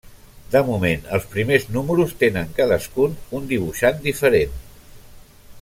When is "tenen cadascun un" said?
2.25-3.49